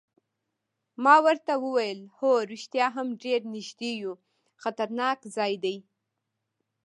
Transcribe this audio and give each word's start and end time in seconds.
ما 1.03 1.15
ورته 1.25 1.53
وویل: 1.63 1.99
هو 2.17 2.31
رښتیا 2.51 2.87
هم 2.95 3.07
ډېر 3.23 3.39
نږدې 3.53 3.91
یو، 4.03 4.13
خطرناک 4.63 5.17
ځای 5.35 5.53
دی. 5.63 5.77